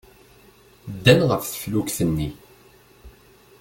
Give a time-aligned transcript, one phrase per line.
[0.95, 2.29] Ddan ɣef teflukt-nni.